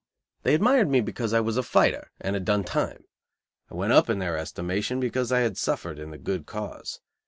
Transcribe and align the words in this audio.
They 0.41 0.55
admired 0.55 0.89
me 0.89 0.99
because 1.01 1.31
I 1.31 1.41
was 1.41 1.57
a 1.57 1.61
fighter 1.61 2.09
and 2.19 2.35
had 2.35 2.43
"done 2.43 2.63
time." 2.63 3.03
I 3.69 3.75
went 3.75 3.93
up 3.93 4.09
in 4.09 4.17
their 4.17 4.35
estimation 4.35 4.99
because 4.99 5.31
I 5.31 5.41
had 5.41 5.57
suffered 5.59 5.99
in 5.99 6.09
the 6.09 6.17
good 6.17 6.47
cause. 6.47 7.01